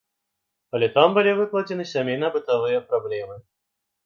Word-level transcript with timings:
Але 0.77 0.87
там 0.95 1.07
былі 1.17 1.35
выкладзеныя 1.41 1.91
сямейна-бытавыя 1.93 2.79
праблемы. 2.89 3.39